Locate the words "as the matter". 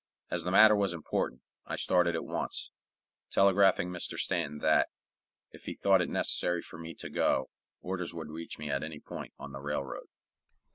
0.31-0.75